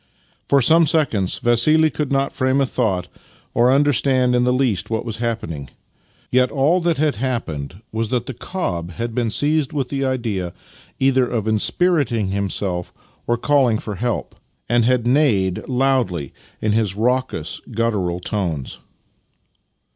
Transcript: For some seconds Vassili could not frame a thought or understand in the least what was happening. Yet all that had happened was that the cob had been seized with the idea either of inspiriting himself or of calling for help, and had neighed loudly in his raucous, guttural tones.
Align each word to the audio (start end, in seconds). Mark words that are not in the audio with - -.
For 0.49 0.63
some 0.63 0.87
seconds 0.87 1.37
Vassili 1.37 1.91
could 1.91 2.11
not 2.11 2.33
frame 2.33 2.59
a 2.59 2.65
thought 2.65 3.07
or 3.53 3.71
understand 3.71 4.33
in 4.33 4.45
the 4.45 4.51
least 4.51 4.89
what 4.89 5.05
was 5.05 5.19
happening. 5.19 5.69
Yet 6.31 6.49
all 6.49 6.81
that 6.81 6.97
had 6.97 7.17
happened 7.17 7.83
was 7.91 8.09
that 8.09 8.25
the 8.25 8.33
cob 8.33 8.93
had 8.93 9.13
been 9.13 9.29
seized 9.29 9.73
with 9.73 9.89
the 9.89 10.03
idea 10.03 10.53
either 10.99 11.27
of 11.27 11.47
inspiriting 11.47 12.29
himself 12.29 12.91
or 13.27 13.35
of 13.35 13.41
calling 13.41 13.77
for 13.77 13.93
help, 13.93 14.35
and 14.67 14.85
had 14.85 15.05
neighed 15.05 15.67
loudly 15.67 16.33
in 16.63 16.71
his 16.71 16.95
raucous, 16.95 17.61
guttural 17.69 18.19
tones. 18.19 18.79